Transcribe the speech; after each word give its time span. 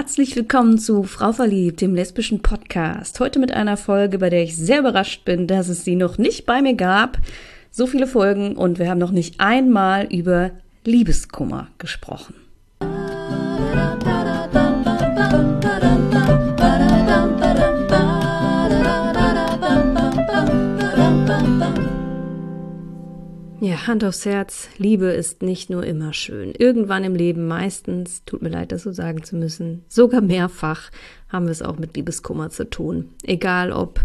Herzlich 0.00 0.34
willkommen 0.34 0.78
zu 0.78 1.02
Frau 1.02 1.30
Verliebt, 1.30 1.82
dem 1.82 1.94
lesbischen 1.94 2.40
Podcast. 2.40 3.20
Heute 3.20 3.38
mit 3.38 3.52
einer 3.52 3.76
Folge, 3.76 4.16
bei 4.16 4.30
der 4.30 4.42
ich 4.42 4.56
sehr 4.56 4.78
überrascht 4.78 5.26
bin, 5.26 5.46
dass 5.46 5.68
es 5.68 5.84
sie 5.84 5.94
noch 5.94 6.16
nicht 6.16 6.46
bei 6.46 6.62
mir 6.62 6.72
gab. 6.72 7.18
So 7.70 7.86
viele 7.86 8.06
Folgen 8.06 8.56
und 8.56 8.78
wir 8.78 8.88
haben 8.88 8.96
noch 8.96 9.10
nicht 9.10 9.40
einmal 9.40 10.06
über 10.06 10.52
Liebeskummer 10.86 11.68
gesprochen. 11.76 12.32
Ja, 23.62 23.86
Hand 23.86 24.04
aufs 24.04 24.24
Herz, 24.24 24.70
Liebe 24.78 25.08
ist 25.08 25.42
nicht 25.42 25.68
nur 25.68 25.84
immer 25.84 26.14
schön. 26.14 26.54
Irgendwann 26.56 27.04
im 27.04 27.14
Leben 27.14 27.46
meistens, 27.46 28.24
tut 28.24 28.40
mir 28.40 28.48
leid, 28.48 28.72
das 28.72 28.84
so 28.84 28.92
sagen 28.92 29.22
zu 29.22 29.36
müssen, 29.36 29.84
sogar 29.86 30.22
mehrfach 30.22 30.90
haben 31.28 31.44
wir 31.44 31.52
es 31.52 31.60
auch 31.60 31.78
mit 31.78 31.94
Liebeskummer 31.94 32.48
zu 32.48 32.70
tun. 32.70 33.10
Egal 33.22 33.70
ob 33.70 34.00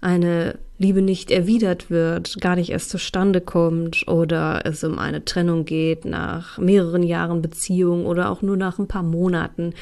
eine 0.00 0.58
Liebe 0.78 1.02
nicht 1.02 1.30
erwidert 1.30 1.90
wird, 1.90 2.40
gar 2.40 2.56
nicht 2.56 2.70
erst 2.70 2.88
zustande 2.88 3.42
kommt 3.42 4.08
oder 4.08 4.64
es 4.64 4.82
um 4.82 4.98
eine 4.98 5.26
Trennung 5.26 5.66
geht 5.66 6.06
nach 6.06 6.56
mehreren 6.56 7.02
Jahren 7.02 7.42
Beziehung 7.42 8.06
oder 8.06 8.30
auch 8.30 8.40
nur 8.40 8.56
nach 8.56 8.78
ein 8.78 8.88
paar 8.88 9.02
Monaten. 9.02 9.74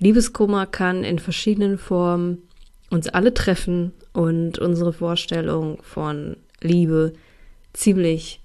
Liebeskummer 0.00 0.66
kann 0.66 1.04
in 1.04 1.20
verschiedenen 1.20 1.78
Formen 1.78 2.38
uns 2.90 3.08
alle 3.08 3.32
treffen 3.32 3.92
und 4.12 4.58
unsere 4.58 4.92
Vorstellung 4.92 5.78
von 5.82 6.36
Liebe 6.60 7.12
ziemlich 7.72 8.40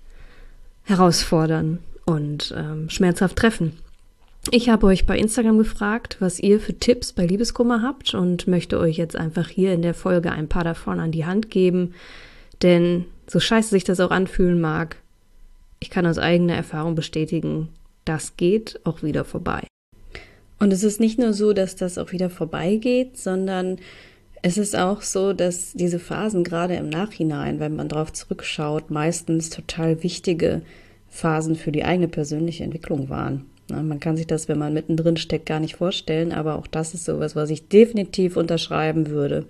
herausfordern 0.83 1.79
und 2.05 2.53
ähm, 2.57 2.89
schmerzhaft 2.89 3.35
treffen. 3.35 3.73
Ich 4.49 4.69
habe 4.69 4.87
euch 4.87 5.05
bei 5.05 5.17
Instagram 5.17 5.59
gefragt, 5.59 6.17
was 6.19 6.39
ihr 6.39 6.59
für 6.59 6.73
Tipps 6.73 7.13
bei 7.13 7.27
Liebeskummer 7.27 7.83
habt 7.83 8.15
und 8.15 8.47
möchte 8.47 8.79
euch 8.79 8.97
jetzt 8.97 9.15
einfach 9.15 9.47
hier 9.47 9.73
in 9.73 9.83
der 9.83 9.93
Folge 9.93 10.31
ein 10.31 10.47
paar 10.47 10.63
davon 10.63 10.99
an 10.99 11.11
die 11.11 11.25
Hand 11.25 11.51
geben. 11.51 11.93
Denn 12.63 13.05
so 13.27 13.39
scheiße 13.39 13.69
sich 13.69 13.83
das 13.83 13.99
auch 13.99 14.11
anfühlen 14.11 14.59
mag, 14.59 14.97
ich 15.79 15.89
kann 15.89 16.05
aus 16.05 16.17
eigener 16.17 16.55
Erfahrung 16.55 16.95
bestätigen, 16.95 17.69
das 18.05 18.35
geht 18.35 18.79
auch 18.83 19.03
wieder 19.03 19.25
vorbei. 19.25 19.65
Und 20.59 20.73
es 20.73 20.83
ist 20.83 20.99
nicht 20.99 21.17
nur 21.17 21.33
so, 21.33 21.53
dass 21.53 21.75
das 21.75 21.97
auch 21.97 22.11
wieder 22.11 22.29
vorbeigeht, 22.29 23.17
sondern 23.17 23.79
es 24.41 24.57
ist 24.57 24.75
auch 24.75 25.01
so, 25.01 25.33
dass 25.33 25.73
diese 25.73 25.99
Phasen 25.99 26.43
gerade 26.43 26.75
im 26.75 26.89
Nachhinein, 26.89 27.59
wenn 27.59 27.75
man 27.75 27.89
darauf 27.89 28.11
zurückschaut, 28.11 28.89
meistens 28.89 29.49
total 29.49 30.03
wichtige 30.03 30.61
Phasen 31.09 31.55
für 31.55 31.71
die 31.71 31.83
eigene 31.83 32.07
persönliche 32.07 32.63
Entwicklung 32.63 33.09
waren. 33.09 33.45
man 33.69 33.99
kann 33.99 34.17
sich 34.17 34.27
das, 34.27 34.47
wenn 34.47 34.57
man 34.57 34.73
mittendrin 34.73 35.17
steckt, 35.17 35.45
gar 35.45 35.59
nicht 35.59 35.75
vorstellen, 35.75 36.31
aber 36.31 36.55
auch 36.57 36.67
das 36.67 36.93
ist 36.93 37.05
sowas, 37.05 37.35
was 37.35 37.49
ich 37.49 37.67
definitiv 37.67 38.35
unterschreiben 38.35 39.07
würde. 39.07 39.45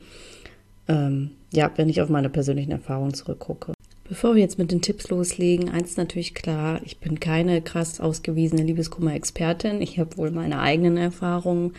Ähm, 0.87 1.31
ja, 1.53 1.71
wenn 1.75 1.89
ich 1.89 2.01
auf 2.01 2.09
meine 2.09 2.29
persönlichen 2.29 2.71
Erfahrungen 2.71 3.13
zurückgucke. 3.13 3.73
Bevor 4.07 4.35
wir 4.35 4.41
jetzt 4.41 4.57
mit 4.57 4.71
den 4.71 4.81
Tipps 4.81 5.09
loslegen, 5.09 5.69
eins 5.69 5.91
ist 5.91 5.97
natürlich 5.97 6.33
klar, 6.33 6.81
ich 6.83 6.97
bin 6.97 7.19
keine 7.19 7.61
krass 7.61 8.01
ausgewiesene 8.01 8.63
Liebeskummer-Expertin. 8.63 9.81
Ich 9.81 9.99
habe 9.99 10.17
wohl 10.17 10.31
meine 10.31 10.59
eigenen 10.59 10.97
Erfahrungen 10.97 11.73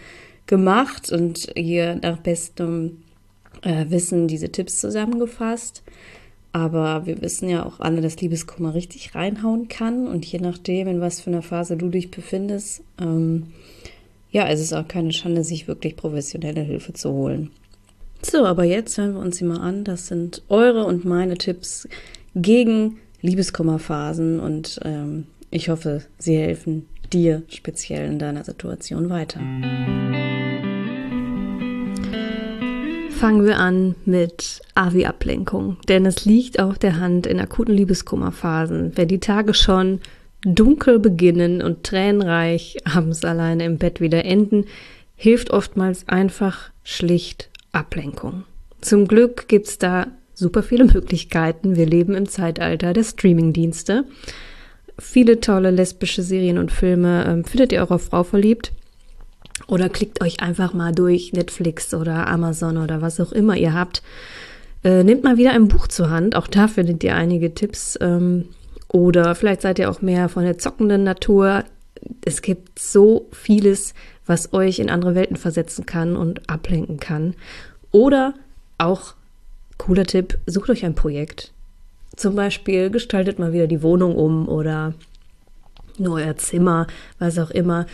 gemacht 0.47 1.13
und 1.13 1.53
hier 1.55 1.97
nach 1.97 2.19
bestem 2.19 3.02
äh, 3.63 3.87
Wissen 3.89 4.29
diese 4.29 4.51
Tipps 4.51 4.81
zusammengefasst. 4.81 5.83
Aber 6.53 7.07
wir 7.07 7.23
wissen 7.23 7.49
ja 7.49 7.65
auch 7.65 7.81
alle, 7.81 8.03
dass 8.03 8.21
Liebeskummer 8.21 8.75
richtig 8.75 9.15
reinhauen 9.15 9.69
kann. 9.69 10.07
Und 10.07 10.27
je 10.27 10.39
nachdem, 10.39 10.87
in 10.87 11.01
was 11.01 11.21
für 11.21 11.31
einer 11.31 11.43
Phase 11.43 11.77
du 11.77 11.89
dich 11.89 12.11
befindest, 12.11 12.83
ähm, 13.01 13.47
ja, 14.31 14.47
es 14.49 14.61
ist 14.61 14.73
auch 14.73 14.87
keine 14.87 15.13
Schande, 15.13 15.45
sich 15.45 15.67
wirklich 15.67 15.97
professionelle 15.97 16.61
Hilfe 16.61 16.93
zu 16.93 17.13
holen. 17.13 17.51
So, 18.23 18.45
aber 18.45 18.65
jetzt 18.65 18.97
hören 18.99 19.15
wir 19.15 19.21
uns 19.21 19.39
sie 19.39 19.45
mal 19.45 19.61
an. 19.61 19.85
Das 19.85 20.09
sind 20.09 20.43
eure 20.49 20.85
und 20.85 21.05
meine 21.05 21.39
Tipps 21.39 21.89
gegen 22.35 22.99
Liebeskummerphasen. 23.23 24.39
Und 24.39 24.79
ähm, 24.85 25.27
ich 25.51 25.71
hoffe, 25.71 26.03
sie 26.19 26.37
helfen 26.37 26.87
dir 27.13 27.43
speziell 27.49 28.11
in 28.11 28.19
deiner 28.19 28.45
Situation 28.45 29.11
weiter. 29.11 29.41
Fangen 33.23 33.47
wir 33.47 33.61
an 33.61 33.95
mit 34.05 34.63
AVI-Ablenkung, 34.75 35.77
denn 35.87 36.07
es 36.07 36.25
liegt 36.25 36.59
auf 36.59 36.77
der 36.77 36.99
Hand 36.99 37.29
in 37.29 37.39
akuten 37.39 37.73
Liebeskummerphasen, 37.73 38.97
wenn 38.97 39.07
die 39.07 39.21
Tage 39.21 39.55
schon 39.55 40.01
dunkel 40.45 40.99
beginnen 40.99 41.63
und 41.63 41.85
tränenreich 41.85 42.79
abends 42.85 43.25
alleine 43.25 43.65
im 43.65 43.79
Bett 43.79 44.01
wieder 44.01 44.25
enden, 44.25 44.65
hilft 45.15 45.51
oftmals 45.51 46.09
einfach 46.09 46.73
schlicht 46.83 47.49
Ablenkung. 47.71 48.43
Zum 48.81 49.07
Glück 49.07 49.47
gibt 49.47 49.69
es 49.69 49.79
da 49.79 50.09
super 50.35 50.65
viele 50.65 50.87
Möglichkeiten. 50.87 51.77
Wir 51.77 51.87
leben 51.87 52.17
im 52.17 52.29
Zeitalter 52.29 52.93
der 52.93 53.05
Streamingdienste. 53.05 54.03
Viele 54.99 55.39
tolle 55.39 55.71
lesbische 55.71 56.25
Serien 56.25 56.59
und 56.59 56.73
Filme 56.73 57.25
ähm, 57.29 57.45
findet 57.45 57.71
ihr 57.71 57.85
auch 57.85 57.93
auf 57.93 58.07
Frau 58.07 58.25
verliebt. 58.25 58.73
Oder 59.73 59.89
klickt 59.89 60.21
euch 60.21 60.41
einfach 60.41 60.75
mal 60.75 60.93
durch 60.93 61.33
Netflix 61.33 61.95
oder 61.95 62.27
Amazon 62.29 62.77
oder 62.77 63.01
was 63.01 63.19
auch 63.21 63.33
immer 63.33 63.57
ihr 63.57 63.73
habt. 63.73 64.03
Äh, 64.85 65.03
nehmt 65.03 65.25
mal 65.25 65.39
wieder 65.39 65.53
ein 65.53 65.69
Buch 65.69 65.89
zur 65.89 66.11
Hand. 66.11 66.37
Auch 66.37 66.47
da 66.47 66.69
findet 66.69 67.03
ihr 67.03 67.15
einige 67.17 67.55
Tipps. 67.55 67.99
Ähm, 68.03 68.51
oder 68.89 69.35
vielleicht 69.35 69.63
seid 69.63 69.79
ihr 69.79 69.89
auch 69.89 70.03
mehr 70.03 70.29
von 70.29 70.45
der 70.45 70.59
zockenden 70.59 71.05
Natur. 71.05 71.65
Es 72.23 72.43
gibt 72.43 72.79
so 72.81 73.31
vieles, 73.33 73.95
was 74.27 74.53
euch 74.53 74.79
in 74.79 74.91
andere 74.91 75.15
Welten 75.15 75.37
versetzen 75.37 75.87
kann 75.87 76.17
und 76.17 76.51
ablenken 76.51 77.01
kann. 77.01 77.33
Oder 77.93 78.35
auch, 78.77 79.15
cooler 79.79 80.05
Tipp, 80.05 80.37
sucht 80.45 80.69
euch 80.69 80.85
ein 80.85 80.95
Projekt. 80.95 81.51
Zum 82.15 82.37
Beispiel 82.37 82.91
gestaltet 82.91 83.39
mal 83.39 83.55
wieder 83.55 83.69
die 83.69 83.83
Wohnung 83.83 84.17
um 84.17 84.49
oder 84.49 84.93
nur 85.97 86.17
euer 86.17 86.37
Zimmer, 86.37 86.89
was 87.19 87.39
auch 87.39 87.51
immer. 87.51 87.87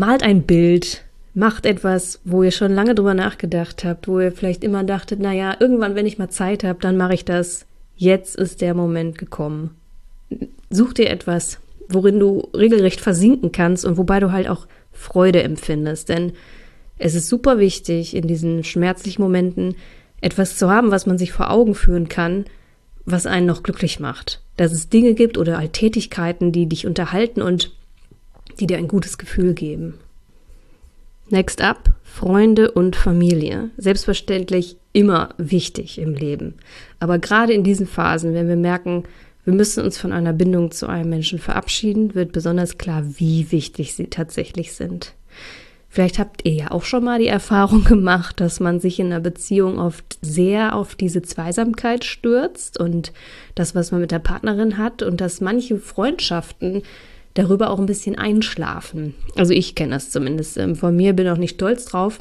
Malt 0.00 0.22
ein 0.22 0.44
Bild, 0.44 1.04
macht 1.34 1.66
etwas, 1.66 2.20
wo 2.24 2.42
ihr 2.42 2.52
schon 2.52 2.72
lange 2.72 2.94
drüber 2.94 3.12
nachgedacht 3.12 3.84
habt, 3.84 4.08
wo 4.08 4.18
ihr 4.18 4.32
vielleicht 4.32 4.64
immer 4.64 4.82
dachtet, 4.82 5.20
naja, 5.20 5.54
irgendwann, 5.60 5.94
wenn 5.94 6.06
ich 6.06 6.16
mal 6.16 6.30
Zeit 6.30 6.64
habe, 6.64 6.78
dann 6.80 6.96
mache 6.96 7.12
ich 7.12 7.26
das. 7.26 7.66
Jetzt 7.96 8.34
ist 8.36 8.62
der 8.62 8.72
Moment 8.72 9.18
gekommen. 9.18 9.76
Such 10.70 10.94
dir 10.94 11.10
etwas, 11.10 11.58
worin 11.90 12.18
du 12.18 12.48
regelrecht 12.56 12.98
versinken 12.98 13.52
kannst 13.52 13.84
und 13.84 13.98
wobei 13.98 14.20
du 14.20 14.32
halt 14.32 14.48
auch 14.48 14.66
Freude 14.90 15.42
empfindest. 15.42 16.08
Denn 16.08 16.32
es 16.96 17.14
ist 17.14 17.28
super 17.28 17.58
wichtig, 17.58 18.16
in 18.16 18.26
diesen 18.26 18.64
schmerzlichen 18.64 19.20
Momenten 19.20 19.74
etwas 20.22 20.56
zu 20.56 20.70
haben, 20.70 20.90
was 20.90 21.04
man 21.04 21.18
sich 21.18 21.30
vor 21.30 21.50
Augen 21.50 21.74
führen 21.74 22.08
kann, 22.08 22.46
was 23.04 23.26
einen 23.26 23.44
noch 23.44 23.62
glücklich 23.62 24.00
macht. 24.00 24.40
Dass 24.56 24.72
es 24.72 24.88
Dinge 24.88 25.12
gibt 25.12 25.36
oder 25.36 25.58
Alltätigkeiten, 25.58 26.52
die 26.52 26.66
dich 26.66 26.86
unterhalten 26.86 27.42
und 27.42 27.72
die 28.60 28.66
dir 28.66 28.78
ein 28.78 28.88
gutes 28.88 29.18
Gefühl 29.18 29.54
geben. 29.54 29.94
Next 31.30 31.62
up, 31.62 31.90
Freunde 32.02 32.72
und 32.72 32.96
Familie. 32.96 33.70
Selbstverständlich 33.76 34.76
immer 34.92 35.30
wichtig 35.38 35.98
im 35.98 36.14
Leben. 36.14 36.54
Aber 36.98 37.18
gerade 37.18 37.52
in 37.52 37.62
diesen 37.62 37.86
Phasen, 37.86 38.34
wenn 38.34 38.48
wir 38.48 38.56
merken, 38.56 39.04
wir 39.44 39.54
müssen 39.54 39.84
uns 39.84 39.96
von 39.96 40.12
einer 40.12 40.32
Bindung 40.32 40.70
zu 40.70 40.86
einem 40.86 41.08
Menschen 41.08 41.38
verabschieden, 41.38 42.14
wird 42.14 42.32
besonders 42.32 42.78
klar, 42.78 43.04
wie 43.18 43.50
wichtig 43.52 43.94
sie 43.94 44.08
tatsächlich 44.08 44.72
sind. 44.72 45.14
Vielleicht 45.88 46.18
habt 46.18 46.44
ihr 46.44 46.52
ja 46.52 46.70
auch 46.70 46.84
schon 46.84 47.04
mal 47.04 47.18
die 47.18 47.26
Erfahrung 47.26 47.84
gemacht, 47.84 48.40
dass 48.40 48.60
man 48.60 48.80
sich 48.80 49.00
in 49.00 49.06
einer 49.06 49.20
Beziehung 49.20 49.78
oft 49.78 50.18
sehr 50.22 50.74
auf 50.74 50.94
diese 50.94 51.22
Zweisamkeit 51.22 52.04
stürzt 52.04 52.78
und 52.78 53.12
das, 53.54 53.74
was 53.74 53.92
man 53.92 54.00
mit 54.00 54.10
der 54.10 54.20
Partnerin 54.20 54.78
hat 54.78 55.02
und 55.02 55.20
dass 55.20 55.40
manche 55.40 55.78
Freundschaften 55.78 56.82
darüber 57.34 57.70
auch 57.70 57.78
ein 57.78 57.86
bisschen 57.86 58.18
einschlafen. 58.18 59.14
Also 59.36 59.52
ich 59.52 59.74
kenne 59.74 59.94
das 59.94 60.10
zumindest 60.10 60.56
ähm, 60.56 60.76
von 60.76 60.94
mir, 60.94 61.12
bin 61.12 61.28
auch 61.28 61.36
nicht 61.36 61.54
stolz 61.54 61.84
drauf. 61.84 62.18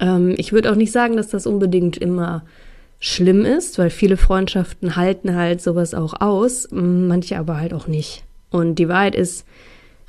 Ähm, 0.00 0.34
ich 0.36 0.52
würde 0.52 0.70
auch 0.70 0.76
nicht 0.76 0.92
sagen, 0.92 1.16
dass 1.16 1.28
das 1.28 1.46
unbedingt 1.46 1.96
immer 1.96 2.44
schlimm 3.00 3.44
ist, 3.44 3.78
weil 3.78 3.90
viele 3.90 4.16
Freundschaften 4.16 4.96
halten 4.96 5.34
halt 5.34 5.62
sowas 5.62 5.94
auch 5.94 6.20
aus, 6.20 6.68
manche 6.70 7.38
aber 7.38 7.58
halt 7.58 7.72
auch 7.72 7.86
nicht. 7.86 8.24
Und 8.50 8.76
die 8.76 8.88
Wahrheit 8.88 9.14
ist, 9.14 9.46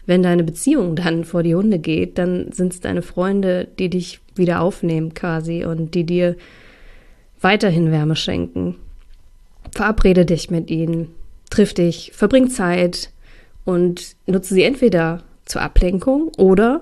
wenn 0.06 0.24
deine 0.24 0.44
Beziehung 0.44 0.96
dann 0.96 1.24
vor 1.24 1.44
die 1.44 1.54
Hunde 1.54 1.78
geht, 1.78 2.18
dann 2.18 2.52
sind 2.52 2.74
es 2.74 2.80
deine 2.80 3.04
Freunde, 3.04 3.68
die 3.78 3.90
dich 3.90 4.22
wieder 4.36 4.62
aufnehmen 4.62 5.14
quasi 5.14 5.66
und 5.66 5.94
die 5.94 6.04
dir 6.04 6.36
weiterhin 7.42 7.92
Wärme 7.92 8.16
schenken. 8.16 8.76
Verabrede 9.72 10.26
dich 10.26 10.50
mit 10.50 10.72
ihnen, 10.72 11.10
triff 11.52 11.76
dich, 11.76 12.12
verbring 12.16 12.50
Zeit 12.50 13.12
und 13.70 14.16
nutze 14.26 14.54
sie 14.54 14.64
entweder 14.64 15.24
zur 15.46 15.62
Ablenkung 15.62 16.32
oder, 16.38 16.82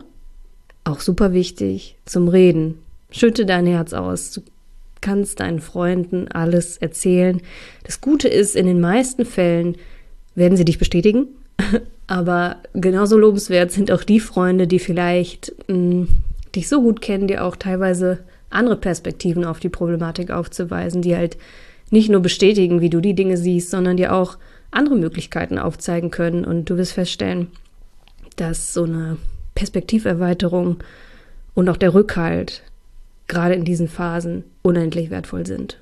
auch 0.84 1.02
super 1.02 1.34
wichtig, 1.34 1.98
zum 2.06 2.28
Reden. 2.28 2.80
Schütte 3.12 3.46
dein 3.46 3.66
Herz 3.66 3.94
aus. 3.94 4.32
Du 4.32 4.42
kannst 5.02 5.40
deinen 5.40 5.60
Freunden 5.60 6.28
alles 6.30 6.78
erzählen. 6.78 7.42
Das 7.84 8.02
Gute 8.02 8.28
ist, 8.30 8.56
in 8.56 8.66
den 8.66 8.80
meisten 8.80 9.26
Fällen 9.26 9.76
werden 10.36 10.58
sie 10.58 10.66
dich 10.66 10.80
bestätigen 10.80 11.28
aber 12.08 12.58
genauso 12.74 13.18
lobenswert 13.18 13.72
sind 13.72 13.92
auch 13.92 14.04
die 14.04 14.20
Freunde, 14.20 14.68
die 14.68 14.80
vielleicht 14.80 15.54
mh, 15.68 15.76
hm, 15.76 16.08
dich 16.56 16.70
so 16.70 16.82
gut 16.82 17.02
kennen, 17.02 17.28
dir 17.28 17.44
auch 17.44 17.56
teilweise 17.56 18.20
andere 18.50 18.78
Perspektiven 18.78 19.44
auf 19.44 19.60
die 19.60 19.70
Problematik 19.70 20.32
aufzuweisen, 20.32 21.02
die 21.02 21.16
halt 21.16 21.38
nicht 21.90 22.10
nur 22.10 22.22
bestätigen, 22.22 22.82
wie 22.82 22.90
du 22.90 23.02
die 23.02 23.14
Dinge 23.14 23.38
siehst, 23.38 23.70
sondern 23.70 23.98
dir 23.98 24.14
auch 24.14 24.38
andere 24.72 24.96
Möglichkeiten 24.96 25.58
aufzeigen 25.58 26.12
können. 26.12 26.46
Und 26.46 26.70
du 26.70 26.78
wirst 26.78 26.94
feststellen, 26.94 27.52
dass 28.36 28.74
so 28.74 28.84
eine 28.84 29.18
Perspektiverweiterung 29.56 30.78
und 31.54 31.70
auch 31.70 31.78
der 31.78 31.94
Rückhalt 31.94 32.64
gerade 33.28 33.56
in 33.56 33.66
diesen 33.66 33.88
Phasen 33.88 34.44
unendlich 34.62 35.10
wertvoll 35.10 35.46
sind. 35.46 35.80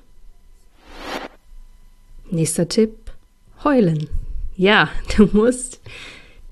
Nächster 2.30 2.68
Tipp, 2.68 3.12
heulen. 3.62 4.08
Ja, 4.56 4.88
du 5.16 5.28
musst 5.32 5.80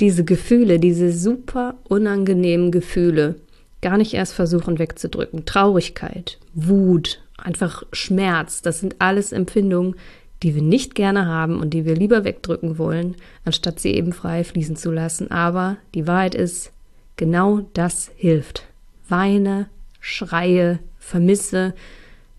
diese 0.01 0.25
Gefühle, 0.25 0.79
diese 0.79 1.13
super 1.13 1.77
unangenehmen 1.85 2.71
Gefühle 2.71 3.37
gar 3.81 3.97
nicht 3.97 4.15
erst 4.15 4.35
versuchen 4.35 4.79
wegzudrücken. 4.79 5.45
Traurigkeit, 5.45 6.39
Wut, 6.55 7.21
einfach 7.37 7.83
Schmerz, 7.93 8.63
das 8.63 8.81
sind 8.81 8.97
alles 8.99 9.33
Empfindungen, 9.33 9.97
die 10.45 10.55
wir 10.55 10.63
nicht 10.63 10.95
gerne 10.95 11.27
haben 11.27 11.59
und 11.59 11.71
die 11.71 11.87
wir 11.87 11.97
lieber 11.97 12.23
wegdrücken 12.23 12.77
wollen, 12.77 13.17
anstatt 13.47 13.81
sie 13.81 13.95
eben 13.95 14.13
frei 14.13 14.45
fließen 14.45 14.77
zu 14.77 14.93
lassen. 14.93 15.31
Aber 15.31 15.79
die 15.95 16.07
Wahrheit 16.07 16.35
ist, 16.35 16.71
genau 17.17 17.63
das 17.73 18.13
hilft. 18.15 18.65
Weine, 19.09 19.71
schreie, 20.01 20.81
vermisse. 20.99 21.75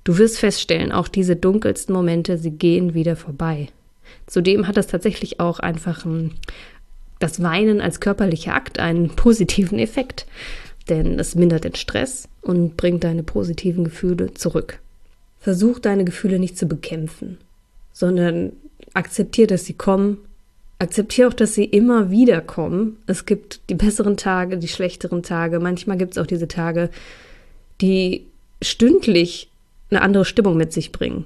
Du 0.04 0.19
wirst 0.19 0.38
feststellen, 0.38 0.92
auch 0.92 1.07
diese 1.07 1.36
dunkelsten 1.36 1.96
Momente, 1.96 2.38
sie 2.38 2.52
gehen 2.52 2.94
wieder 2.94 3.16
vorbei. 3.16 3.69
Zudem 4.28 4.68
hat 4.68 4.78
das 4.78 4.86
tatsächlich 4.86 5.40
auch 5.40 5.60
einfach 5.60 6.06
ein, 6.06 6.36
das 7.18 7.42
Weinen 7.42 7.81
als 7.81 8.00
körperlicher 8.00 8.54
Akt 8.54 8.78
einen 8.78 9.10
positiven 9.16 9.80
Effekt, 9.80 10.28
denn 10.90 11.19
es 11.19 11.34
mindert 11.34 11.63
den 11.63 11.74
Stress 11.74 12.30
und 12.44 12.78
bringt 12.78 13.04
deine 13.04 13.24
positiven 13.24 13.84
Gefühle 13.84 14.36
zurück. 14.36 14.80
Versuch 15.40 15.80
deine 15.80 16.06
Gefühle 16.06 16.38
nicht 16.38 16.56
zu 16.56 16.68
bekämpfen, 16.68 17.40
sondern 17.95 18.51
akzeptier, 18.94 19.47
dass 19.47 19.63
sie 19.63 19.74
kommen. 19.74 20.18
Akzeptier 20.80 21.30
auch, 21.30 21.33
dass 21.33 21.56
sie 21.56 21.63
immer 21.63 22.12
wieder 22.12 22.42
kommen. 22.42 22.97
Es 23.07 23.25
gibt 23.25 23.62
die 23.69 23.75
besseren 23.75 24.18
Tage, 24.18 24.57
die 24.57 24.68
schlechteren 24.68 25.24
Tage. 25.24 25.62
Manchmal 25.62 25.97
gibt 25.97 26.12
es 26.12 26.18
auch 26.18 26.27
diese 26.27 26.50
Tage, 26.50 26.89
die 27.80 28.27
stündlich 28.62 29.50
eine 29.89 30.01
andere 30.01 30.25
Stimmung 30.25 30.57
mit 30.57 30.74
sich 30.74 30.92
bringen. 30.92 31.24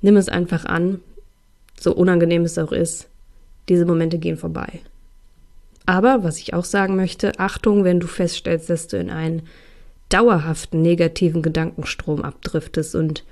Nimm 0.00 0.16
es 0.16 0.28
einfach 0.28 0.64
an, 0.64 1.00
so 1.78 1.92
unangenehm 1.92 2.42
es 2.44 2.56
auch 2.56 2.70
ist. 2.70 3.08
Diese 3.68 3.84
Momente 3.84 4.18
gehen 4.18 4.36
vorbei. 4.36 4.80
Aber 5.86 6.22
was 6.22 6.38
ich 6.38 6.54
auch 6.54 6.64
sagen 6.64 6.94
möchte, 6.94 7.36
Achtung, 7.40 7.82
wenn 7.82 7.98
du 7.98 8.06
feststellst, 8.06 8.70
dass 8.70 8.86
du 8.86 8.96
in 8.96 9.10
einen 9.10 9.42
dauerhaften 10.08 10.82
negativen 10.82 11.42
Gedankenstrom 11.42 12.22
abdriftest 12.22 12.94
und 12.94 13.24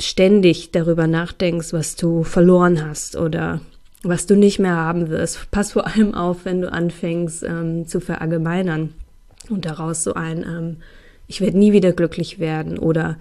ständig 0.00 0.70
darüber 0.72 1.06
nachdenkst, 1.06 1.72
was 1.72 1.96
du 1.96 2.24
verloren 2.24 2.86
hast 2.86 3.16
oder 3.16 3.60
was 4.02 4.26
du 4.26 4.36
nicht 4.36 4.58
mehr 4.58 4.76
haben 4.76 5.08
wirst. 5.08 5.50
Pass 5.50 5.72
vor 5.72 5.86
allem 5.86 6.14
auf, 6.14 6.44
wenn 6.44 6.60
du 6.60 6.70
anfängst 6.70 7.42
ähm, 7.42 7.86
zu 7.86 8.00
verallgemeinern 8.00 8.92
und 9.48 9.64
daraus 9.64 10.04
so 10.04 10.14
ein 10.14 10.42
ähm, 10.42 10.76
Ich 11.26 11.40
werde 11.40 11.58
nie 11.58 11.72
wieder 11.72 11.92
glücklich 11.92 12.38
werden 12.38 12.78
oder 12.78 13.16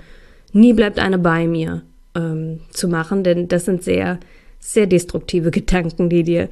nie 0.51 0.73
bleibt 0.73 0.99
eine 0.99 1.17
bei 1.17 1.47
mir 1.47 1.83
ähm, 2.15 2.59
zu 2.71 2.87
machen, 2.87 3.23
denn 3.23 3.47
das 3.47 3.65
sind 3.65 3.83
sehr, 3.83 4.19
sehr 4.59 4.87
destruktive 4.87 5.51
Gedanken, 5.51 6.09
die 6.09 6.23
dir 6.23 6.49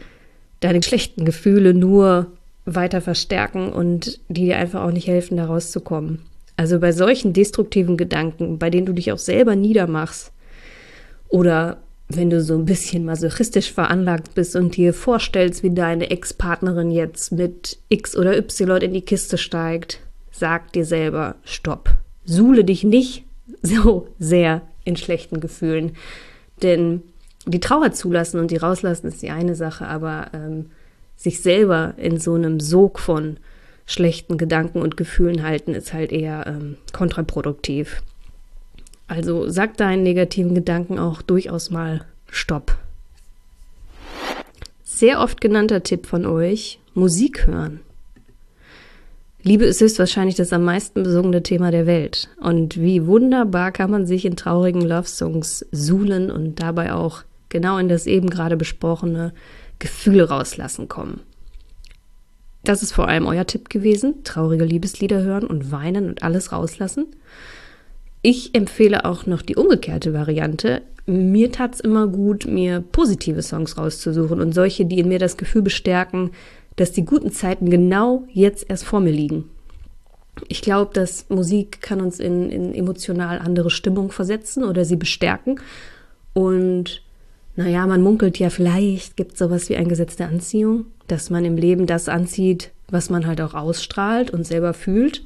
deine 0.60 0.82
schlechten 0.84 1.26
Gefühle 1.26 1.74
nur 1.74 2.28
weiter 2.66 3.02
verstärken 3.02 3.74
und 3.74 4.20
die 4.30 4.46
dir 4.46 4.58
einfach 4.58 4.84
auch 4.84 4.92
nicht 4.92 5.08
helfen, 5.08 5.38
da 5.38 5.46
rauszukommen. 5.46 6.20
Also 6.62 6.78
bei 6.78 6.92
solchen 6.92 7.34
destruktiven 7.34 7.98
Gedanken, 7.98 8.60
bei 8.60 8.70
denen 8.70 8.86
du 8.86 8.94
dich 8.94 9.12
auch 9.12 9.18
selber 9.18 9.56
niedermachst 9.56 10.32
oder 11.28 11.82
wenn 12.08 12.30
du 12.30 12.40
so 12.40 12.54
ein 12.54 12.66
bisschen 12.66 13.04
masochistisch 13.04 13.74
veranlagt 13.74 14.36
bist 14.36 14.56
und 14.56 14.78
dir 14.78 14.94
vorstellst, 14.94 15.64
wie 15.64 15.74
deine 15.74 16.12
Ex-Partnerin 16.12 16.92
jetzt 16.92 17.32
mit 17.32 17.80
X 17.90 18.16
oder 18.16 18.38
Y 18.38 18.80
in 18.80 18.94
die 18.94 19.02
Kiste 19.02 19.40
steigt, 19.40 20.02
sag 20.30 20.72
dir 20.74 20.86
selber 20.86 21.34
Stopp. 21.46 21.96
Suhle 22.26 22.64
dich 22.64 22.84
nicht 22.84 23.24
so 23.64 24.10
sehr 24.20 24.62
in 24.84 24.98
schlechten 24.98 25.40
Gefühlen. 25.40 25.94
Denn 26.62 27.02
die 27.48 27.60
Trauer 27.60 27.92
zulassen 27.92 28.40
und 28.40 28.52
die 28.52 28.58
rauslassen 28.58 29.08
ist 29.08 29.24
die 29.24 29.32
eine 29.32 29.56
Sache, 29.56 29.88
aber 29.88 30.28
ähm, 30.36 30.68
sich 31.16 31.42
selber 31.42 31.96
in 31.98 32.20
so 32.20 32.36
einem 32.36 32.60
Sog 32.60 33.00
von 33.00 33.38
schlechten 33.92 34.38
Gedanken 34.38 34.82
und 34.82 34.98
Gefühlen 34.98 35.44
halten, 35.44 35.74
ist 35.74 35.94
halt 35.94 36.12
eher 36.12 36.46
ähm, 36.48 36.78
kontraproduktiv. 36.94 38.02
Also 39.08 39.50
sag 39.50 39.78
deinen 39.78 40.04
negativen 40.04 40.56
Gedanken 40.56 40.98
auch 40.98 41.22
durchaus 41.22 41.70
mal 41.70 42.06
Stopp. 42.30 42.78
Sehr 44.84 45.20
oft 45.20 45.42
genannter 45.42 45.84
Tipp 45.84 46.06
von 46.06 46.26
euch, 46.26 46.80
Musik 46.94 47.48
hören. 47.48 47.82
Liebe 49.44 49.66
ist 49.66 49.82
höchstwahrscheinlich 49.82 50.36
das 50.36 50.54
am 50.54 50.64
meisten 50.64 51.02
besungene 51.02 51.42
Thema 51.42 51.72
der 51.72 51.88
Welt. 51.88 52.30
Und 52.40 52.80
wie 52.80 53.08
wunderbar 53.08 53.72
kann 53.72 53.90
man 53.90 54.06
sich 54.06 54.24
in 54.26 54.36
traurigen 54.36 54.82
Love-Songs 54.82 55.66
suhlen 55.72 56.30
und 56.30 56.62
dabei 56.62 56.94
auch 56.94 57.24
genau 57.50 57.80
in 57.80 57.90
das 57.90 58.06
eben 58.06 58.30
gerade 58.30 58.56
besprochene 58.56 59.34
Gefühl 59.80 60.22
rauslassen 60.22 60.88
kommen. 60.88 61.22
Das 62.64 62.84
ist 62.84 62.92
vor 62.92 63.08
allem 63.08 63.26
euer 63.26 63.48
Tipp 63.48 63.70
gewesen. 63.70 64.24
Traurige 64.24 64.66
Liebeslieder 64.66 65.22
hören 65.24 65.46
und 65.46 65.72
weinen 65.72 66.08
und 66.08 66.24
alles 66.24 66.52
rauslassen. 66.52 67.08
Ich 68.22 68.54
empfehle 68.54 69.06
auch 69.06 69.26
noch 69.26 69.42
die 69.42 69.56
umgekehrte 69.56 70.14
Variante. 70.14 70.84
Mir 71.08 71.52
tat 71.52 71.76
es 71.76 71.80
immer 71.80 72.08
gut, 72.08 72.46
mir 72.46 72.82
positive 72.82 73.42
Songs 73.42 73.78
rauszusuchen 73.78 74.40
und 74.40 74.54
solche, 74.54 74.86
die 74.86 75.00
in 75.00 75.08
mir 75.08 75.18
das 75.18 75.38
Gefühl 75.38 75.64
bestärken, 75.64 76.30
dass 76.76 76.92
die 76.92 77.04
guten 77.04 77.32
Zeiten 77.32 77.70
genau 77.70 78.26
jetzt 78.32 78.70
erst 78.70 78.86
vor 78.86 79.00
mir 79.00 79.12
liegen. 79.12 79.46
Ich 80.48 80.62
glaube, 80.62 80.94
dass 80.94 81.30
Musik 81.30 81.82
kann 81.82 82.00
uns 82.00 82.20
in, 82.20 82.50
in 82.50 82.74
emotional 82.74 83.40
andere 83.40 83.70
Stimmung 83.70 84.12
versetzen 84.12 84.64
oder 84.64 84.86
sie 84.86 84.96
bestärken. 84.96 85.60
Und 86.34 87.02
naja, 87.62 87.86
man 87.86 88.02
munkelt 88.02 88.40
ja, 88.40 88.50
vielleicht 88.50 89.16
gibt 89.16 89.34
es 89.34 89.40
sowas 89.40 89.70
wie 89.70 89.76
ein 89.76 89.88
Gesetz 89.88 90.16
der 90.16 90.30
Anziehung, 90.30 90.86
dass 91.08 91.30
man 91.30 91.46
im 91.46 91.58
Leben 91.58 91.86
das 91.86 92.10
anzieht, 92.10 92.72
was 92.90 93.12
man 93.12 93.28
halt 93.28 93.40
auch 93.40 93.54
ausstrahlt 93.54 94.32
und 94.32 94.48
selber 94.48 94.74
fühlt. 94.74 95.24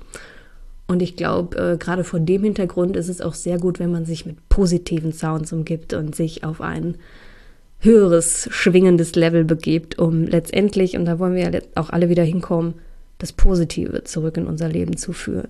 Und 0.86 1.02
ich 1.02 1.16
glaube, 1.16 1.58
äh, 1.58 1.78
gerade 1.78 2.04
vor 2.04 2.20
dem 2.20 2.44
Hintergrund 2.44 2.98
ist 2.98 3.08
es 3.08 3.22
auch 3.22 3.34
sehr 3.34 3.58
gut, 3.58 3.80
wenn 3.80 3.92
man 3.92 4.06
sich 4.06 4.26
mit 4.26 4.50
positiven 4.50 5.14
Sounds 5.14 5.54
umgibt 5.54 5.94
und 5.94 6.14
sich 6.14 6.44
auf 6.44 6.60
ein 6.60 6.96
höheres, 7.80 8.50
schwingendes 8.52 9.16
Level 9.16 9.46
begibt, 9.46 9.98
um 9.98 10.24
letztendlich, 10.24 10.98
und 10.98 11.06
da 11.06 11.20
wollen 11.20 11.36
wir 11.36 11.50
ja 11.50 11.60
auch 11.76 11.90
alle 11.90 12.10
wieder 12.10 12.24
hinkommen, 12.24 12.74
das 13.18 13.32
Positive 13.32 14.04
zurück 14.04 14.36
in 14.36 14.46
unser 14.46 14.68
Leben 14.68 14.98
zu 14.98 15.14
führen. 15.14 15.48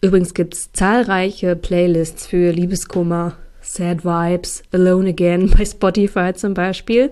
Übrigens 0.00 0.32
gibt 0.32 0.54
es 0.54 0.72
zahlreiche 0.72 1.56
Playlists 1.56 2.28
für 2.28 2.52
Liebeskummer, 2.52 3.36
Sad 3.68 4.04
Vibes, 4.04 4.62
Alone 4.72 5.10
Again 5.10 5.50
bei 5.56 5.64
Spotify 5.64 6.32
zum 6.34 6.54
Beispiel. 6.54 7.10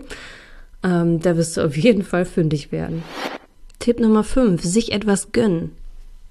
Ähm, 0.82 1.20
da 1.20 1.36
wirst 1.36 1.56
du 1.56 1.62
auf 1.62 1.76
jeden 1.76 2.02
Fall 2.02 2.25
fündig 2.25 2.72
werden. 2.72 3.02
Tipp 3.78 4.00
Nummer 4.00 4.25
5, 4.25 4.62
sich 4.64 4.92
etwas 4.92 5.32
gönnen. 5.32 5.72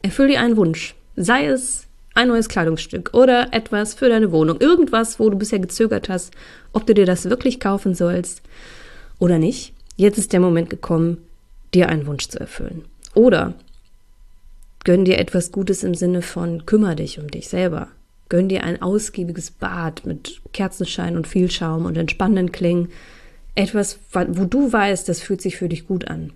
Erfüll 0.02 0.30
dir 0.30 0.42
einen 0.42 0.58
Wunsch. 0.58 0.96
Sei 1.16 1.46
es 1.46 1.88
ein 2.16 2.30
neues 2.30 2.50
Kleidungsstück 2.50 3.14
oder 3.14 3.54
etwas 3.54 3.94
für 3.94 4.10
deine 4.10 4.32
Wohnung. 4.32 4.60
Irgendwas, 4.60 5.20
wo 5.20 5.30
du 5.30 5.38
bisher 5.38 5.60
gezögert 5.60 6.10
hast, 6.10 6.34
ob 6.74 6.86
du 6.88 6.94
dir 6.94 7.06
das 7.06 7.30
wirklich 7.30 7.60
kaufen 7.60 7.94
sollst 7.94 8.42
oder 9.20 9.38
nicht. 9.38 9.74
Jetzt 9.96 10.18
ist 10.18 10.34
der 10.34 10.40
Moment 10.40 10.70
gekommen, 10.70 11.18
dir 11.74 11.90
einen 11.90 12.08
Wunsch 12.08 12.28
zu 12.28 12.40
erfüllen. 12.40 12.86
Oder 13.14 13.54
gönn 14.84 15.06
dir 15.06 15.20
etwas 15.20 15.52
Gutes 15.52 15.84
im 15.84 15.94
Sinne 15.94 16.22
von 16.22 16.66
kümmere 16.66 16.96
dich 16.96 17.20
um 17.20 17.30
dich 17.30 17.48
selber. 17.48 17.90
Gönn 18.30 18.50
dir 18.50 18.64
ein 18.64 18.82
ausgiebiges 18.82 19.52
Bad 19.52 20.06
mit 20.06 20.42
Kerzenschein 20.52 21.16
und 21.16 21.28
viel 21.28 21.52
Schaum 21.52 21.86
und 21.86 21.98
entspannenden 21.98 22.52
Klingen. 22.52 22.90
Etwas, 23.54 24.00
wo 24.12 24.46
du 24.46 24.72
weißt, 24.72 25.08
das 25.08 25.22
fühlt 25.22 25.42
sich 25.42 25.58
für 25.58 25.70
dich 25.70 25.88
gut 25.88 26.08
an. 26.08 26.34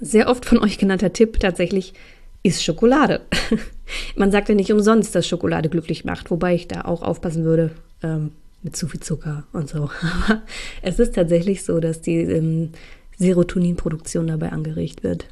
Sehr 0.00 0.28
oft 0.28 0.44
von 0.44 0.58
euch 0.58 0.78
genannter 0.78 1.12
Tipp 1.12 1.38
tatsächlich 1.38 1.94
ist 2.42 2.62
Schokolade. 2.62 3.22
Man 4.16 4.30
sagt 4.30 4.48
ja 4.48 4.54
nicht 4.54 4.72
umsonst, 4.72 5.14
dass 5.14 5.26
Schokolade 5.26 5.68
glücklich 5.68 6.04
macht, 6.04 6.30
wobei 6.30 6.54
ich 6.54 6.68
da 6.68 6.82
auch 6.82 7.02
aufpassen 7.02 7.44
würde 7.44 7.72
ähm, 8.02 8.32
mit 8.62 8.76
zu 8.76 8.88
viel 8.88 9.00
Zucker 9.00 9.44
und 9.52 9.68
so. 9.68 9.90
Aber 10.26 10.42
es 10.82 10.98
ist 10.98 11.14
tatsächlich 11.14 11.64
so, 11.64 11.80
dass 11.80 12.00
die 12.00 12.18
ähm, 12.18 12.70
Serotoninproduktion 13.18 14.26
dabei 14.26 14.52
angeregt 14.52 15.02
wird. 15.02 15.26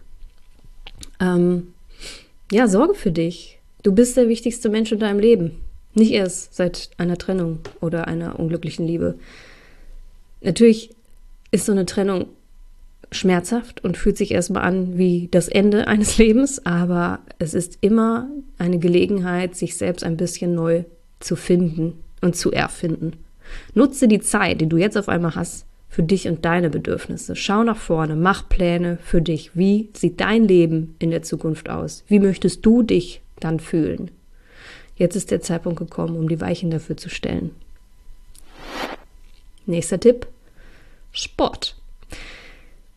Ähm, 1.21 1.68
ja, 2.50 2.68
sorge 2.68 2.94
für 2.94 3.12
dich. 3.12 3.54
Du 3.85 3.93
bist 3.93 4.17
der 4.17 4.31
wichtigste 4.31 4.71
Mensch 4.71 4.91
in 4.93 4.99
deinem 4.99 5.19
Leben. 5.19 5.61
Nicht 5.93 6.12
erst 6.12 6.55
seit 6.55 6.88
einer 6.97 7.19
Trennung 7.19 7.59
oder 7.83 8.09
einer 8.09 8.41
unglücklichen 8.41 8.87
Liebe. 8.87 9.17
Natürlich 10.41 10.91
ist 11.50 11.67
so 11.67 11.73
eine 11.73 11.85
Trennung 11.85 12.29
schmerzhaft 13.12 13.85
und 13.85 13.99
fühlt 13.99 14.17
sich 14.17 14.31
erstmal 14.31 14.62
an 14.62 14.97
wie 14.97 15.29
das 15.31 15.49
Ende 15.49 15.87
eines 15.87 16.17
Lebens, 16.17 16.64
aber 16.64 17.21
es 17.38 17.53
ist 17.53 17.76
immer 17.83 18.26
eine 18.57 18.79
Gelegenheit, 18.79 19.55
sich 19.55 19.76
selbst 19.76 20.03
ein 20.03 20.17
bisschen 20.17 20.55
neu 20.55 20.85
zu 21.21 21.37
finden 21.37 21.93
und 22.23 22.37
zu 22.37 22.53
erfinden. 22.53 23.12
Nutze 23.75 24.09
die 24.09 24.21
Zeit, 24.21 24.62
die 24.62 24.67
du 24.67 24.79
jetzt 24.79 24.97
auf 24.97 25.11
einmal 25.11 25.35
hast, 25.35 25.67
für 25.91 26.03
dich 26.03 26.26
und 26.26 26.47
deine 26.47 26.71
Bedürfnisse. 26.71 27.37
Schau 27.37 27.62
nach 27.62 27.76
vorne, 27.76 28.17
mach 28.17 28.49
Pläne 28.49 28.99
für 29.03 29.21
dich. 29.21 29.50
Wie 29.55 29.91
sieht 29.93 30.21
dein 30.21 30.49
Leben 30.49 30.97
in 30.99 31.11
der 31.11 31.23
Zukunft 31.23 31.69
aus? 31.69 32.03
Wie 32.09 32.19
möchtest 32.19 32.64
du 32.64 32.83
dich 32.83 33.21
dann 33.45 33.61
fühlen? 33.61 34.11
Jetzt 34.97 35.17
ist 35.17 35.31
der 35.31 35.41
Zeitpunkt 35.41 35.79
gekommen, 35.79 36.17
um 36.17 36.29
die 36.29 36.41
Weichen 36.41 36.71
dafür 36.71 36.97
zu 36.97 37.09
stellen. 37.09 37.51
Nächster 39.67 40.01
Tipp: 40.01 40.27
Sport. 41.13 41.77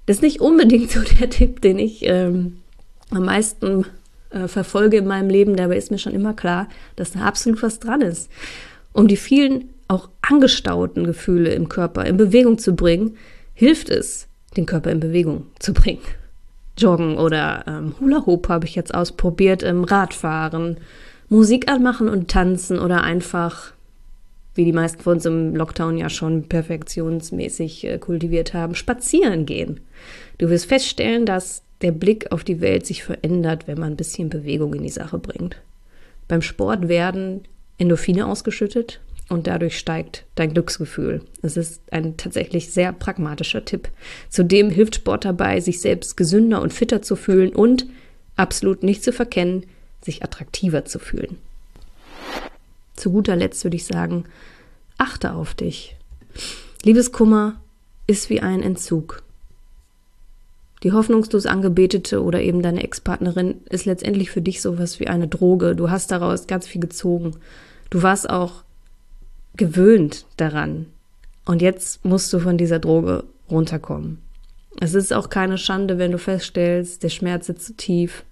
Das 0.06 0.18
ist 0.18 0.22
nicht 0.22 0.42
unbedingt 0.42 0.92
so 0.92 1.02
der 1.02 1.30
Tipp, 1.30 1.62
den 1.62 1.80
ich 1.80 2.06
ähm, 2.06 2.60
am 3.10 3.26
meisten 3.26 3.86
äh, 4.30 4.48
verfolge 4.48 4.98
in 4.98 5.08
meinem 5.08 5.30
Leben. 5.30 5.56
Dabei 5.56 5.78
ist 5.78 5.92
mir 5.92 6.00
schon 6.00 6.14
immer 6.14 6.34
klar, 6.34 6.68
dass 6.96 7.12
da 7.12 7.22
absolut 7.22 7.62
was 7.64 7.80
dran 7.80 8.02
ist. 8.02 8.30
Um 8.94 9.08
die 9.08 9.18
vielen 9.18 9.70
auch 9.88 10.10
angestauten 10.22 11.06
Gefühle 11.06 11.54
im 11.54 11.70
Körper 11.70 12.06
in 12.06 12.18
Bewegung 12.18 12.58
zu 12.58 12.76
bringen, 12.76 13.18
hilft 13.54 13.90
es, 13.90 14.28
den 14.56 14.66
Körper 14.66 14.92
in 14.92 15.00
Bewegung 15.00 15.48
zu 15.60 15.74
bringen. 15.74 16.02
Joggen 16.78 17.18
oder 17.18 17.64
ähm, 17.68 17.96
Hula 18.00 18.26
Hoop 18.26 18.50
habe 18.50 18.66
ich 18.66 18.76
jetzt 18.76 18.94
ausprobiert 18.94 19.64
im 19.64 19.84
Radfahren, 19.84 20.78
Musik 21.30 21.70
anmachen 21.70 22.08
und 22.08 22.30
tanzen 22.30 22.80
oder 22.80 23.04
einfach, 23.04 23.74
wie 24.56 24.66
die 24.66 24.74
meisten 24.74 25.02
von 25.02 25.14
uns 25.14 25.26
im 25.26 25.56
Lockdown 25.56 25.98
ja 25.98 26.10
schon 26.10 26.44
perfektionsmäßig 26.48 27.86
äh, 27.86 27.98
kultiviert 27.98 28.54
haben, 28.54 28.76
spazieren 28.76 29.46
gehen. 29.46 29.82
Du 30.38 30.50
wirst 30.50 30.68
feststellen, 30.68 31.26
dass 31.26 31.64
der 31.82 31.92
Blick 31.92 32.32
auf 32.32 32.44
die 32.44 32.62
Welt 32.62 32.86
sich 32.86 33.04
verändert, 33.04 33.68
wenn 33.68 33.80
man 33.80 33.94
ein 33.94 33.98
bisschen 33.98 34.30
Bewegung 34.30 34.74
in 34.74 34.84
die 34.84 34.90
Sache 34.90 35.20
bringt. 35.20 35.58
Beim 36.28 36.42
Sport 36.42 36.88
werden 36.88 37.42
Endorphine 37.78 38.26
ausgeschüttet, 38.26 39.00
und 39.30 39.48
dadurch 39.48 39.78
steigt 39.78 40.26
dein 40.36 40.54
Glücksgefühl. 40.54 41.22
Es 41.42 41.58
ist 41.58 41.82
ein 41.92 42.18
tatsächlich 42.18 42.72
sehr 42.72 42.94
pragmatischer 42.94 43.66
Tipp. 43.66 43.90
Zudem 44.30 44.70
hilft 44.70 44.96
Sport 44.96 45.26
dabei, 45.26 45.60
sich 45.60 45.82
selbst 45.82 46.16
gesünder 46.16 46.62
und 46.62 46.74
fitter 46.74 47.02
zu 47.02 47.16
fühlen 47.16 47.54
und 47.54 47.86
absolut 48.36 48.84
nicht 48.84 49.04
zu 49.04 49.12
verkennen, 49.12 49.66
sich 50.02 50.24
attraktiver 50.24 50.86
zu 50.86 51.00
fühlen. 51.00 51.38
Zu 52.96 53.12
guter 53.12 53.36
Letzt 53.36 53.64
würde 53.64 53.76
ich 53.76 53.86
sagen, 53.86 54.26
achte 54.98 55.34
auf 55.34 55.54
dich. 55.54 55.96
Liebeskummer 56.84 57.60
ist 58.08 58.30
wie 58.30 58.40
ein 58.40 58.64
Entzug. 58.64 59.24
Die 60.84 60.92
hoffnungslos 60.92 61.48
angebetete 61.48 62.24
oder 62.24 62.42
eben 62.42 62.62
deine 62.62 62.84
Ex-Partnerin 62.84 63.62
ist 63.70 63.86
letztendlich 63.86 64.30
für 64.30 64.42
dich 64.42 64.62
sowas 64.62 65.00
wie 65.00 65.08
eine 65.08 65.28
Droge. 65.28 65.76
Du 65.76 65.90
hast 65.90 66.12
daraus 66.12 66.48
ganz 66.48 66.68
viel 66.68 66.82
gezogen. 66.82 67.36
Du 67.90 68.04
warst 68.04 68.30
auch 68.30 68.64
gewöhnt 69.58 70.26
daran. 70.38 70.88
Und 71.46 71.62
jetzt 71.62 72.06
musst 72.06 72.32
du 72.34 72.40
von 72.40 72.58
dieser 72.58 72.80
Droge 72.80 73.24
runterkommen. 73.50 74.20
Es 74.80 74.94
ist 74.94 75.14
auch 75.14 75.30
keine 75.30 75.58
Schande, 75.58 75.98
wenn 75.98 76.12
du 76.12 76.20
feststellst, 76.20 77.04
der 77.04 77.10
Schmerz 77.10 77.48
sitzt 77.48 77.66
zu 77.66 77.76
tief, 77.76 78.24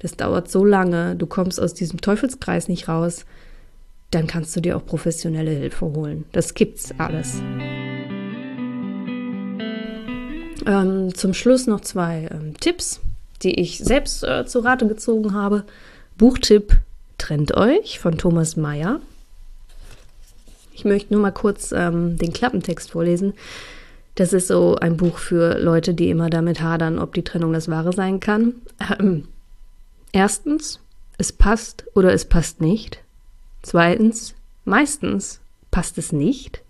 das 0.00 0.16
dauert 0.16 0.50
so 0.50 0.64
lange, 0.64 1.16
du 1.16 1.26
kommst 1.26 1.60
aus 1.60 1.74
diesem 1.74 2.00
Teufelskreis 2.00 2.68
nicht 2.68 2.88
raus, 2.88 3.24
dann 4.10 4.26
kannst 4.26 4.54
du 4.56 4.60
dir 4.60 4.76
auch 4.76 4.84
professionelle 4.84 5.52
Hilfe 5.52 5.86
holen. 5.86 6.24
Das 6.32 6.54
gibt's 6.54 6.92
alles. 6.98 7.40
Ähm, 10.66 11.14
zum 11.14 11.34
Schluss 11.34 11.66
noch 11.66 11.80
zwei 11.80 12.28
ähm, 12.30 12.58
Tipps, 12.58 13.00
die 13.42 13.60
ich 13.60 13.78
selbst 13.78 14.24
äh, 14.24 14.44
zu 14.46 14.60
Rate 14.60 14.86
gezogen 14.86 15.34
habe. 15.34 15.64
Buchtipp 16.18 16.80
Trennt 17.18 17.56
euch 17.56 17.98
von 17.98 18.18
Thomas 18.18 18.56
Mayer. 18.56 19.00
Ich 20.76 20.84
möchte 20.84 21.14
nur 21.14 21.22
mal 21.22 21.30
kurz 21.30 21.72
ähm, 21.72 22.18
den 22.18 22.34
Klappentext 22.34 22.90
vorlesen. 22.90 23.32
Das 24.14 24.34
ist 24.34 24.48
so 24.48 24.76
ein 24.76 24.98
Buch 24.98 25.16
für 25.16 25.58
Leute, 25.58 25.94
die 25.94 26.10
immer 26.10 26.28
damit 26.28 26.60
hadern, 26.60 26.98
ob 26.98 27.14
die 27.14 27.24
Trennung 27.24 27.54
das 27.54 27.68
Wahre 27.68 27.94
sein 27.94 28.20
kann. 28.20 28.56
Ähm, 29.00 29.26
erstens, 30.12 30.80
es 31.16 31.32
passt 31.32 31.86
oder 31.94 32.12
es 32.12 32.26
passt 32.26 32.60
nicht. 32.60 33.02
Zweitens, 33.62 34.34
meistens 34.66 35.40
passt 35.70 35.96
es 35.96 36.12
nicht. 36.12 36.62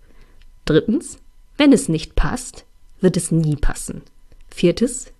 Drittens, 0.63 1.19
wenn 1.57 1.73
es 1.73 1.89
nicht 1.89 2.15
passt, 2.15 2.63
wird 3.01 3.17
es 3.17 3.29
nie 3.29 3.57
passen. 3.57 4.03
Viertes, 4.47 5.11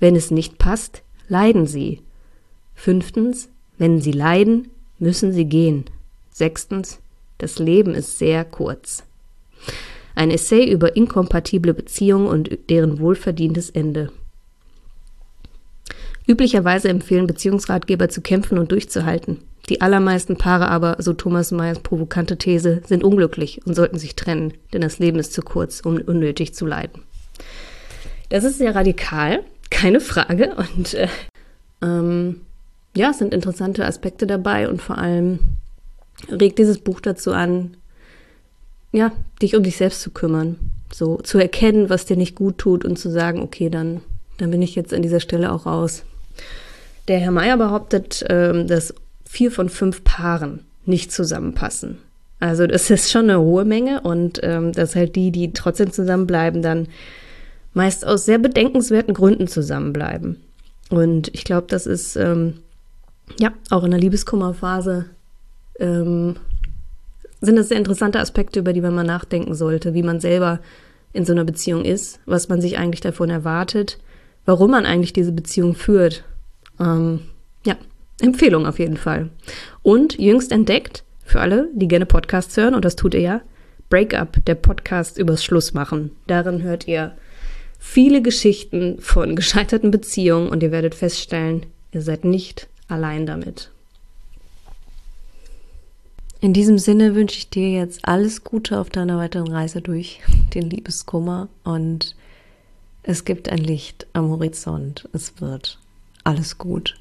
wenn 0.00 0.16
es 0.16 0.32
nicht 0.32 0.58
passt, 0.58 1.02
leiden 1.28 1.68
Sie. 1.68 2.02
Fünftens, 2.74 3.50
wenn 3.78 4.00
Sie 4.00 4.12
leiden, 4.12 4.68
müssen 4.98 5.32
Sie 5.32 5.44
gehen. 5.44 5.84
Sechstens, 6.32 6.98
das 7.38 7.58
Leben 7.58 7.94
ist 7.94 8.18
sehr 8.18 8.44
kurz. 8.44 9.04
Ein 10.14 10.30
Essay 10.30 10.70
über 10.70 10.96
inkompatible 10.96 11.74
Beziehungen 11.74 12.26
und 12.26 12.70
deren 12.70 12.98
wohlverdientes 12.98 13.70
Ende. 13.70 14.10
Üblicherweise 16.26 16.88
empfehlen 16.88 17.26
Beziehungsratgeber 17.26 18.08
zu 18.08 18.20
kämpfen 18.20 18.58
und 18.58 18.72
durchzuhalten. 18.72 19.38
Die 19.68 19.80
allermeisten 19.80 20.36
Paare 20.36 20.68
aber, 20.68 20.96
so 21.00 21.12
Thomas 21.12 21.50
Mayers 21.50 21.80
provokante 21.80 22.36
These, 22.36 22.82
sind 22.86 23.04
unglücklich 23.04 23.60
und 23.66 23.74
sollten 23.74 23.98
sich 23.98 24.14
trennen, 24.14 24.54
denn 24.72 24.80
das 24.80 24.98
Leben 24.98 25.18
ist 25.18 25.32
zu 25.32 25.42
kurz, 25.42 25.80
um 25.80 25.96
unnötig 25.96 26.54
zu 26.54 26.66
leiden. 26.66 27.02
Das 28.28 28.44
ist 28.44 28.58
sehr 28.58 28.74
radikal, 28.74 29.42
keine 29.70 30.00
Frage. 30.00 30.54
Und 30.54 30.94
äh, 30.94 31.08
ähm, 31.82 32.40
ja, 32.96 33.10
es 33.10 33.18
sind 33.18 33.34
interessante 33.34 33.84
Aspekte 33.84 34.26
dabei 34.26 34.68
und 34.68 34.80
vor 34.80 34.98
allem 34.98 35.40
regt 36.30 36.58
dieses 36.58 36.78
Buch 36.78 37.00
dazu 37.00 37.32
an, 37.32 37.76
ja, 38.92 39.12
dich 39.42 39.56
um 39.56 39.62
dich 39.62 39.76
selbst 39.76 40.00
zu 40.00 40.10
kümmern. 40.10 40.56
So 40.92 41.16
zu 41.16 41.38
erkennen, 41.38 41.90
was 41.90 42.06
dir 42.06 42.16
nicht 42.16 42.36
gut 42.36 42.58
tut 42.58 42.84
und 42.84 42.98
zu 42.98 43.10
sagen, 43.10 43.42
okay, 43.42 43.68
dann, 43.68 44.00
dann 44.38 44.50
bin 44.50 44.62
ich 44.62 44.74
jetzt 44.74 44.94
an 44.94 45.02
dieser 45.02 45.20
Stelle 45.20 45.52
auch 45.52 45.66
raus. 45.66 46.04
Der 47.08 47.18
Herr 47.18 47.32
Meier 47.32 47.56
behauptet, 47.56 48.24
ähm, 48.28 48.66
dass 48.66 48.94
vier 49.24 49.50
von 49.50 49.68
fünf 49.68 50.04
Paaren 50.04 50.60
nicht 50.84 51.12
zusammenpassen. 51.12 51.98
Also 52.38 52.66
das 52.66 52.90
ist 52.90 53.10
schon 53.10 53.30
eine 53.30 53.40
hohe 53.40 53.64
Menge 53.64 54.00
und 54.02 54.40
ähm, 54.42 54.72
dass 54.72 54.94
halt 54.94 55.16
die, 55.16 55.30
die 55.30 55.52
trotzdem 55.52 55.90
zusammenbleiben, 55.90 56.62
dann 56.62 56.88
meist 57.74 58.06
aus 58.06 58.24
sehr 58.24 58.38
bedenkenswerten 58.38 59.14
Gründen 59.14 59.48
zusammenbleiben. 59.48 60.40
Und 60.90 61.28
ich 61.34 61.44
glaube, 61.44 61.66
das 61.68 61.86
ist 61.86 62.16
ähm, 62.16 62.58
ja 63.40 63.52
auch 63.70 63.84
in 63.84 63.90
der 63.90 64.00
Liebeskummerphase 64.00 65.06
ähm, 65.78 66.36
sind 67.40 67.56
das 67.56 67.68
sehr 67.68 67.78
interessante 67.78 68.20
Aspekte, 68.20 68.60
über 68.60 68.72
die 68.72 68.80
man 68.80 68.94
mal 68.94 69.04
nachdenken 69.04 69.54
sollte, 69.54 69.94
wie 69.94 70.02
man 70.02 70.20
selber 70.20 70.60
in 71.12 71.24
so 71.24 71.32
einer 71.32 71.44
Beziehung 71.44 71.84
ist, 71.84 72.20
was 72.26 72.48
man 72.48 72.60
sich 72.60 72.78
eigentlich 72.78 73.00
davon 73.00 73.30
erwartet, 73.30 73.98
warum 74.44 74.70
man 74.70 74.86
eigentlich 74.86 75.12
diese 75.12 75.32
Beziehung 75.32 75.74
führt. 75.74 76.24
Ähm, 76.78 77.20
ja, 77.64 77.76
Empfehlung 78.20 78.66
auf 78.66 78.78
jeden 78.78 78.96
Fall. 78.96 79.30
Und 79.82 80.18
jüngst 80.18 80.52
entdeckt, 80.52 81.04
für 81.24 81.40
alle, 81.40 81.68
die 81.74 81.88
gerne 81.88 82.06
Podcasts 82.06 82.56
hören, 82.56 82.74
und 82.74 82.84
das 82.84 82.96
tut 82.96 83.14
ihr 83.14 83.20
ja, 83.20 83.40
Breakup, 83.90 84.44
der 84.46 84.54
Podcast 84.54 85.18
übers 85.18 85.44
Schlussmachen. 85.44 86.10
Darin 86.26 86.62
hört 86.62 86.86
ihr 86.86 87.16
viele 87.78 88.22
Geschichten 88.22 88.98
von 89.00 89.36
gescheiterten 89.36 89.90
Beziehungen 89.90 90.48
und 90.48 90.62
ihr 90.62 90.72
werdet 90.72 90.94
feststellen, 90.94 91.66
ihr 91.92 92.02
seid 92.02 92.24
nicht 92.24 92.68
allein 92.88 93.26
damit. 93.26 93.70
In 96.46 96.52
diesem 96.52 96.78
Sinne 96.78 97.16
wünsche 97.16 97.38
ich 97.38 97.50
dir 97.50 97.72
jetzt 97.72 98.06
alles 98.06 98.44
Gute 98.44 98.78
auf 98.78 98.88
deiner 98.88 99.18
weiteren 99.18 99.48
Reise 99.48 99.82
durch 99.82 100.20
den 100.54 100.70
Liebeskummer 100.70 101.48
und 101.64 102.14
es 103.02 103.24
gibt 103.24 103.48
ein 103.48 103.58
Licht 103.58 104.06
am 104.12 104.28
Horizont. 104.28 105.08
Es 105.12 105.40
wird 105.40 105.80
alles 106.22 106.56
gut. 106.56 106.94